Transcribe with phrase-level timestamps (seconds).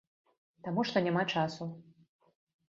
[0.67, 1.69] Таму што няма часу.